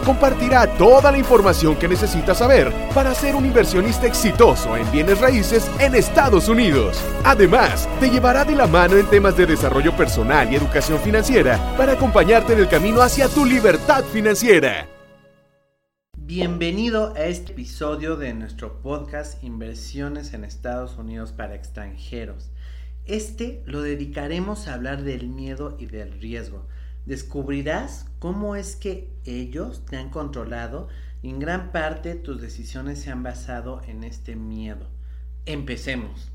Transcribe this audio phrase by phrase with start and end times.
[0.00, 5.70] compartirá toda la información que necesitas saber para ser un inversionista exitoso en bienes raíces
[5.78, 7.02] en Estados Unidos.
[7.24, 11.92] Además, te llevará de la mano en temas de desarrollo personal y educación financiera para
[11.92, 14.88] acompañarte en el camino hacia tu libertad financiera.
[16.16, 22.50] Bienvenido a este episodio de nuestro podcast Inversiones en Estados Unidos para extranjeros.
[23.06, 26.66] Este lo dedicaremos a hablar del miedo y del riesgo
[27.08, 30.88] descubrirás cómo es que ellos te han controlado
[31.22, 34.86] y en gran parte tus decisiones se han basado en este miedo.
[35.46, 36.30] Empecemos.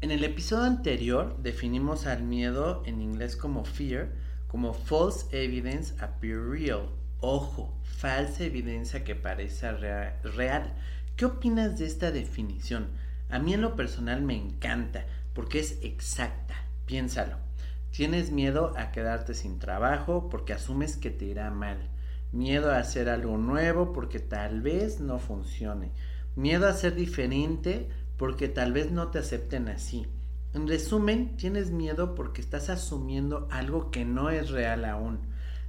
[0.00, 4.12] En el episodio anterior definimos al miedo en inglés como fear,
[4.46, 6.90] como false evidence appear real.
[7.18, 10.74] Ojo, falsa evidencia que parece real.
[11.16, 12.86] ¿Qué opinas de esta definición?
[13.30, 16.54] A mí en lo personal me encanta porque es exacta.
[16.86, 17.47] Piénsalo.
[17.98, 21.90] Tienes miedo a quedarte sin trabajo porque asumes que te irá mal.
[22.30, 25.90] Miedo a hacer algo nuevo porque tal vez no funcione.
[26.36, 30.06] Miedo a ser diferente porque tal vez no te acepten así.
[30.54, 35.18] En resumen, tienes miedo porque estás asumiendo algo que no es real aún.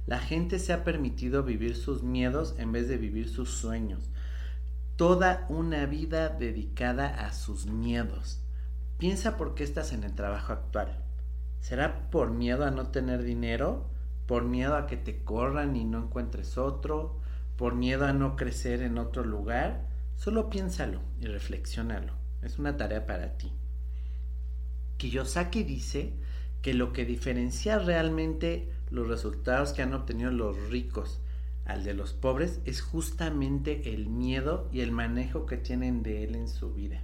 [0.06, 4.08] La gente se ha permitido vivir sus miedos en vez de vivir sus sueños.
[4.94, 8.40] Toda una vida dedicada a sus miedos.
[8.98, 11.09] Piensa por qué estás en el trabajo actual.
[11.60, 13.86] ¿Será por miedo a no tener dinero?
[14.26, 17.20] ¿Por miedo a que te corran y no encuentres otro?
[17.56, 19.86] ¿Por miedo a no crecer en otro lugar?
[20.16, 22.14] Solo piénsalo y reflexiónalo.
[22.42, 23.52] Es una tarea para ti.
[24.96, 26.14] Kiyosaki dice
[26.62, 31.20] que lo que diferencia realmente los resultados que han obtenido los ricos
[31.64, 36.34] al de los pobres es justamente el miedo y el manejo que tienen de él
[36.34, 37.02] en su vida.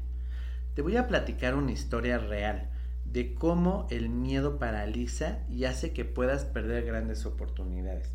[0.74, 2.70] Te voy a platicar una historia real
[3.12, 8.10] de cómo el miedo paraliza y hace que puedas perder grandes oportunidades.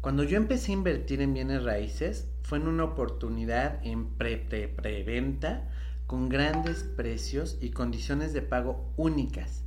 [0.00, 5.68] Cuando yo empecé a invertir en bienes raíces, fue en una oportunidad en preventa
[6.06, 9.64] con grandes precios y condiciones de pago únicas.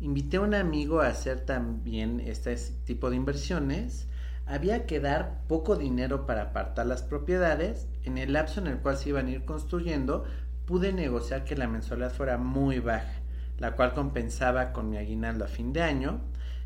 [0.00, 4.08] Invité a un amigo a hacer también este tipo de inversiones.
[4.46, 7.86] Había que dar poco dinero para apartar las propiedades.
[8.02, 10.24] En el lapso en el cual se iban a ir construyendo,
[10.64, 13.21] pude negociar que la mensualidad fuera muy baja
[13.62, 16.20] la cual compensaba con mi aguinaldo a fin de año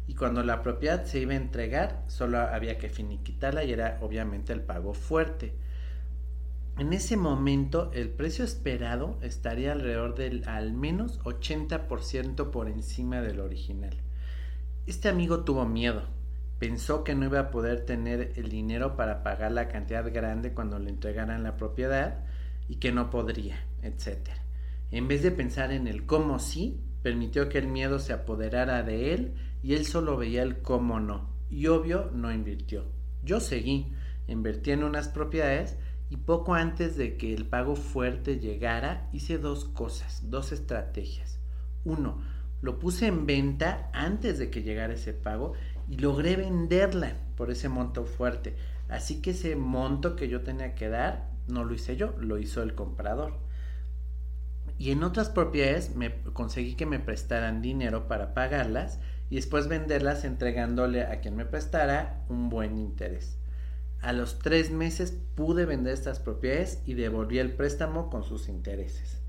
[0.07, 4.55] y cuando la propiedad se iba a entregar solo había que finiquitarla y era obviamente
[4.55, 5.55] el pago fuerte.
[6.79, 13.41] En ese momento el precio esperado estaría alrededor del al menos 80% por encima del
[13.41, 13.95] original.
[14.87, 16.05] Este amigo tuvo miedo,
[16.59, 20.79] pensó que no iba a poder tener el dinero para pagar la cantidad grande cuando
[20.79, 22.25] le entregaran la propiedad
[22.71, 24.47] y que no podría, etcétera.
[24.91, 29.15] En vez de pensar en el cómo sí, permitió que el miedo se apoderara de
[29.15, 31.29] él y él solo veía el cómo no.
[31.51, 32.85] Y obvio no invirtió.
[33.25, 33.93] Yo seguí,
[34.29, 35.77] invertí en unas propiedades
[36.11, 41.39] y poco antes de que el pago fuerte llegara hice dos cosas, dos estrategias.
[41.85, 42.21] Uno,
[42.63, 45.55] lo puse en venta antes de que llegara ese pago
[45.89, 48.57] y logré venderla por ese monto fuerte.
[48.89, 52.63] Así que ese monto que yo tenía que dar no lo hice yo, lo hizo
[52.63, 53.35] el comprador.
[54.79, 58.99] Y en otras propiedades me conseguí que me prestaran dinero para pagarlas
[59.31, 63.39] y después venderlas entregándole a quien me prestara un buen interés.
[64.01, 69.23] A los tres meses pude vender estas propiedades y devolví el préstamo con sus intereses.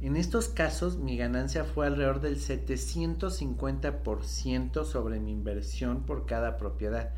[0.00, 7.14] En estos casos mi ganancia fue alrededor del 750% sobre mi inversión por cada propiedad,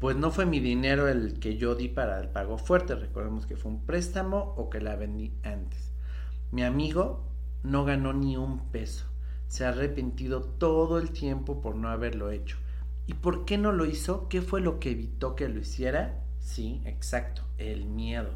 [0.00, 3.56] pues no fue mi dinero el que yo di para el pago fuerte, recordemos que
[3.56, 5.93] fue un préstamo o que la vendí antes.
[6.54, 7.24] Mi amigo
[7.64, 9.06] no ganó ni un peso.
[9.48, 12.58] Se ha arrepentido todo el tiempo por no haberlo hecho.
[13.08, 14.28] ¿Y por qué no lo hizo?
[14.28, 16.22] ¿Qué fue lo que evitó que lo hiciera?
[16.38, 18.30] Sí, exacto, el miedo.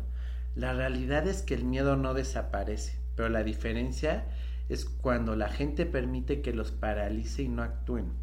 [0.56, 4.26] La realidad es que el miedo no desaparece, pero la diferencia
[4.68, 8.14] es cuando la gente permite que los paralice y no actúen.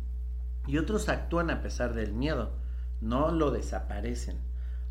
[0.68, 2.52] Y otros actúan a pesar del miedo,
[3.00, 4.44] no lo desaparecen.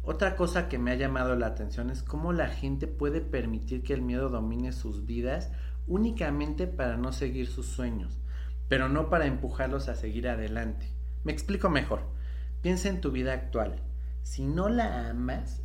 [0.07, 3.95] Otra cosa que me ha llamado la atención es cómo la gente puede permitir que
[3.95, 5.51] el miedo domine sus vidas
[5.87, 8.19] únicamente para no seguir sus sueños,
[8.69, 10.91] pero no para empujarlos a seguir adelante.
[11.25, 12.03] Me explico mejor.
[12.61, 13.81] Piensa en tu vida actual.
[14.23, 15.63] Si no la amas,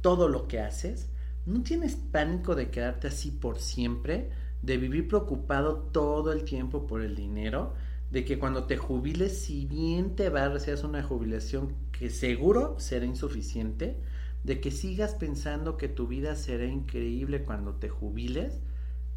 [0.00, 1.10] todo lo que haces,
[1.44, 4.30] ¿no tienes pánico de quedarte así por siempre?
[4.62, 7.74] ¿De vivir preocupado todo el tiempo por el dinero?
[8.14, 13.06] De que cuando te jubiles, si bien te va recibir una jubilación que seguro será
[13.06, 13.98] insuficiente,
[14.44, 18.60] de que sigas pensando que tu vida será increíble cuando te jubiles,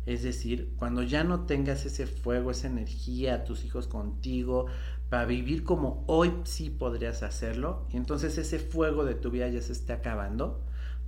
[0.08, 4.66] es decir, cuando ya no tengas ese fuego, esa energía, tus hijos contigo,
[5.10, 9.62] para vivir como hoy sí podrías hacerlo, y entonces ese fuego de tu vida ya
[9.62, 10.64] se está acabando,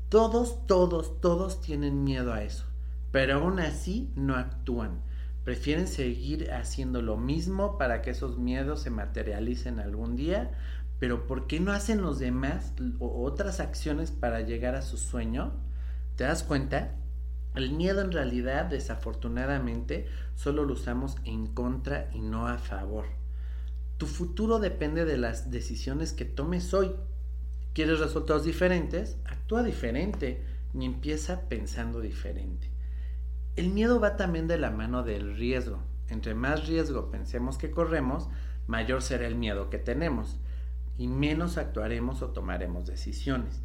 [0.10, 2.66] todos, todos, todos tienen miedo a eso,
[3.12, 5.09] pero aún así no actúan.
[5.50, 10.52] Prefieren seguir haciendo lo mismo para que esos miedos se materialicen algún día,
[11.00, 15.54] pero ¿por qué no hacen los demás otras acciones para llegar a su sueño?
[16.18, 16.92] ¿Te das cuenta?
[17.56, 20.06] El miedo en realidad, desafortunadamente,
[20.36, 23.06] solo lo usamos en contra y no a favor.
[23.98, 26.92] Tu futuro depende de las decisiones que tomes hoy.
[27.74, 29.18] ¿Quieres resultados diferentes?
[29.26, 30.44] Actúa diferente
[30.76, 32.70] y empieza pensando diferente.
[33.60, 35.80] El miedo va también de la mano del riesgo.
[36.08, 38.30] Entre más riesgo pensemos que corremos,
[38.68, 40.40] mayor será el miedo que tenemos
[40.98, 43.62] y menos actuaremos o tomaremos decisiones.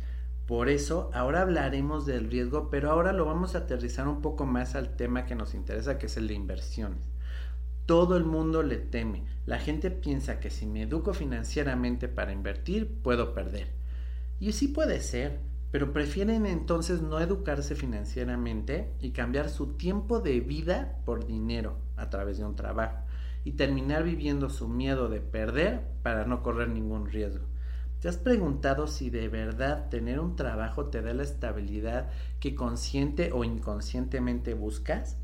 [0.49, 4.75] Por eso ahora hablaremos del riesgo, pero ahora lo vamos a aterrizar un poco más
[4.75, 7.13] al tema que nos interesa, que es el de inversiones.
[7.87, 9.23] Todo el mundo le teme.
[9.47, 13.69] La gente piensa que si me educo financieramente para invertir, puedo perder.
[14.41, 15.39] Y sí puede ser,
[15.75, 22.11] pero prefieren entonces no educarse financieramente y cambiar su tiempo de vida por dinero a
[22.11, 22.99] través de un trabajo
[23.43, 27.47] y terminar viviendo su miedo de perder para no correr ningún riesgo.
[27.99, 33.33] ¿Te has preguntado si de verdad tener un trabajo te da la estabilidad que consciente
[33.33, 35.17] o inconscientemente buscas?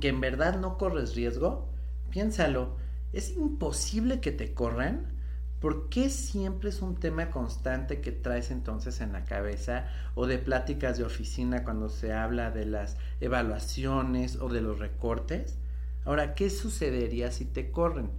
[0.00, 1.68] ¿Que en verdad no corres riesgo?
[2.10, 2.78] Piénsalo,
[3.12, 5.21] ¿es imposible que te corran?
[5.62, 9.86] ¿Por qué siempre es un tema constante que traes entonces en la cabeza
[10.16, 15.58] o de pláticas de oficina cuando se habla de las evaluaciones o de los recortes?
[16.04, 18.10] Ahora, ¿qué sucedería si te corren?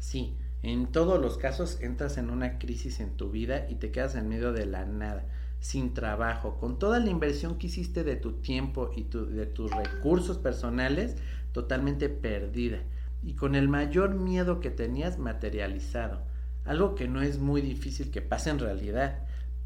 [0.00, 4.16] Sí, en todos los casos entras en una crisis en tu vida y te quedas
[4.16, 5.24] en medio de la nada,
[5.60, 10.38] sin trabajo, con toda la inversión que hiciste de tu tiempo y de tus recursos
[10.38, 11.14] personales
[11.52, 12.80] totalmente perdida
[13.22, 16.26] y con el mayor miedo que tenías materializado.
[16.68, 19.20] Algo que no es muy difícil que pase en realidad,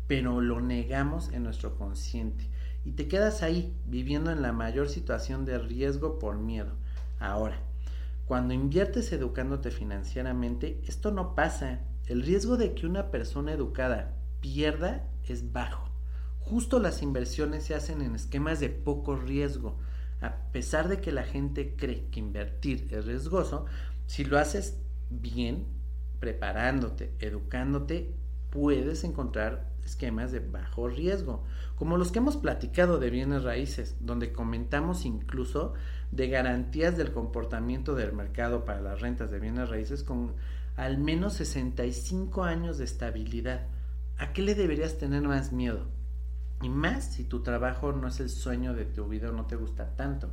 [0.07, 2.49] pero lo negamos en nuestro consciente
[2.85, 6.77] y te quedas ahí viviendo en la mayor situación de riesgo por miedo.
[7.19, 7.59] Ahora,
[8.25, 11.81] cuando inviertes educándote financieramente, esto no pasa.
[12.07, 15.89] El riesgo de que una persona educada pierda es bajo.
[16.39, 19.77] Justo las inversiones se hacen en esquemas de poco riesgo.
[20.21, 23.67] A pesar de que la gente cree que invertir es riesgoso,
[24.07, 24.79] si lo haces
[25.11, 25.82] bien,
[26.23, 28.15] preparándote, educándote,
[28.51, 31.43] puedes encontrar esquemas de bajo riesgo,
[31.75, 35.75] como los que hemos platicado de bienes raíces, donde comentamos incluso
[36.13, 40.35] de garantías del comportamiento del mercado para las rentas de bienes raíces con
[40.77, 43.67] al menos 65 años de estabilidad.
[44.17, 45.89] ¿A qué le deberías tener más miedo?
[46.63, 49.57] Y más si tu trabajo no es el sueño de tu vida o no te
[49.57, 50.31] gusta tanto.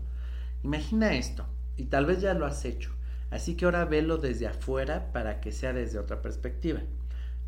[0.62, 1.48] Imagina esto,
[1.78, 2.92] y tal vez ya lo has hecho,
[3.32, 6.82] así que ahora velo desde afuera para que sea desde otra perspectiva.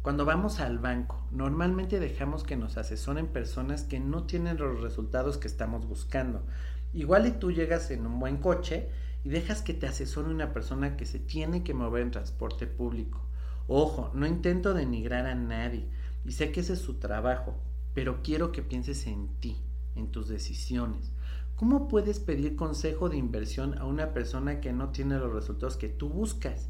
[0.01, 5.37] Cuando vamos al banco, normalmente dejamos que nos asesoren personas que no tienen los resultados
[5.37, 6.43] que estamos buscando.
[6.91, 8.89] Igual y tú llegas en un buen coche
[9.23, 13.21] y dejas que te asesore una persona que se tiene que mover en transporte público.
[13.67, 15.87] Ojo, no intento denigrar a nadie
[16.25, 17.55] y sé que ese es su trabajo,
[17.93, 19.57] pero quiero que pienses en ti,
[19.95, 21.11] en tus decisiones.
[21.55, 25.89] ¿Cómo puedes pedir consejo de inversión a una persona que no tiene los resultados que
[25.89, 26.69] tú buscas?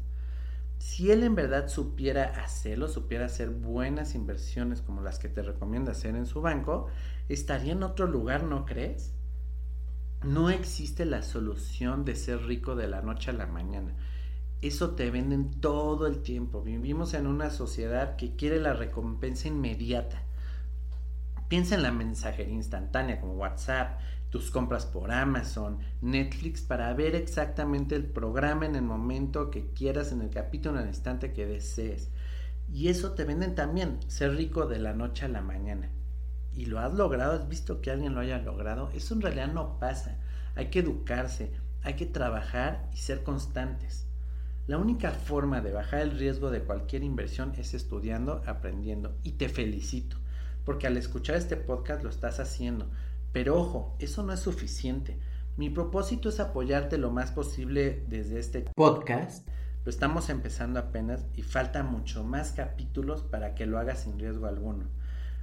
[0.78, 5.92] Si él en verdad supiera hacerlo, supiera hacer buenas inversiones como las que te recomienda
[5.92, 6.88] hacer en su banco,
[7.28, 9.14] estaría en otro lugar, ¿no crees?
[10.24, 13.94] No existe la solución de ser rico de la noche a la mañana.
[14.60, 16.62] Eso te venden todo el tiempo.
[16.62, 20.22] Vivimos en una sociedad que quiere la recompensa inmediata.
[21.48, 24.00] Piensa en la mensajería instantánea como WhatsApp,
[24.32, 30.10] tus compras por Amazon, Netflix, para ver exactamente el programa en el momento que quieras,
[30.10, 32.08] en el capítulo, en el instante que desees.
[32.72, 35.90] Y eso te venden también, ser rico de la noche a la mañana.
[36.54, 38.88] Y lo has logrado, has visto que alguien lo haya logrado.
[38.94, 40.16] Eso en realidad no pasa.
[40.54, 44.06] Hay que educarse, hay que trabajar y ser constantes.
[44.66, 49.14] La única forma de bajar el riesgo de cualquier inversión es estudiando, aprendiendo.
[49.24, 50.16] Y te felicito,
[50.64, 52.88] porque al escuchar este podcast lo estás haciendo
[53.32, 55.18] pero ojo, eso no es suficiente.
[55.56, 59.46] Mi propósito es apoyarte lo más posible desde este podcast.
[59.84, 64.46] Lo estamos empezando apenas y falta mucho más capítulos para que lo hagas sin riesgo
[64.46, 64.86] alguno.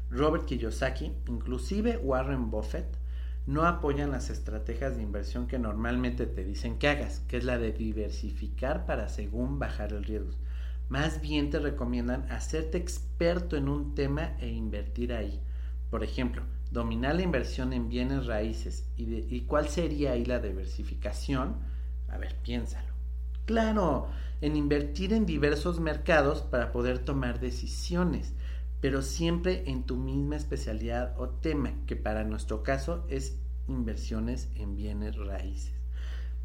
[0.09, 2.97] Robert Kiyosaki, inclusive Warren Buffett,
[3.45, 7.57] no apoyan las estrategias de inversión que normalmente te dicen que hagas, que es la
[7.57, 10.31] de diversificar para según bajar el riesgo.
[10.87, 15.39] Más bien te recomiendan hacerte experto en un tema e invertir ahí.
[15.89, 18.87] Por ejemplo, dominar la inversión en bienes raíces.
[18.97, 21.55] ¿Y, ¿Y cuál sería ahí la diversificación?
[22.09, 22.93] A ver, piénsalo.
[23.45, 24.07] Claro,
[24.41, 28.33] en invertir en diversos mercados para poder tomar decisiones
[28.81, 34.75] pero siempre en tu misma especialidad o tema, que para nuestro caso es inversiones en
[34.75, 35.78] bienes raíces.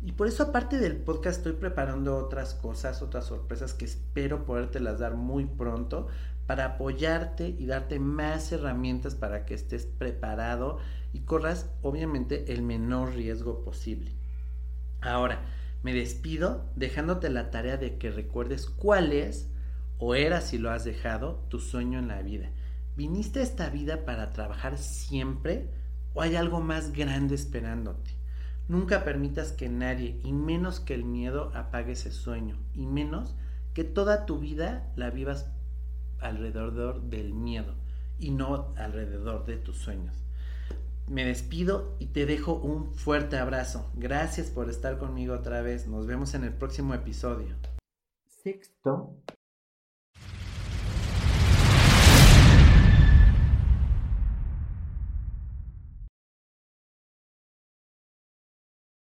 [0.02, 4.98] Y por eso aparte del podcast estoy preparando otras cosas, otras sorpresas que espero podértelas
[4.98, 6.08] dar muy pronto
[6.46, 10.78] para apoyarte y darte más herramientas para que estés preparado
[11.12, 14.12] y corras obviamente el menor riesgo posible.
[15.00, 15.40] Ahora,
[15.82, 19.48] me despido dejándote la tarea de que recuerdes cuál es
[19.98, 22.50] o era si lo has dejado tu sueño en la vida.
[22.96, 25.68] ¿Viniste a esta vida para trabajar siempre
[26.14, 28.12] o hay algo más grande esperándote?
[28.66, 33.34] Nunca permitas que nadie, y menos que el miedo, apague ese sueño, y menos
[33.74, 35.50] que toda tu vida la vivas
[36.20, 37.74] alrededor del miedo
[38.18, 40.24] y no alrededor de tus sueños.
[41.06, 43.90] Me despido y te dejo un fuerte abrazo.
[43.94, 45.86] Gracias por estar conmigo otra vez.
[45.86, 47.54] Nos vemos en el próximo episodio.
[48.26, 49.14] Sexto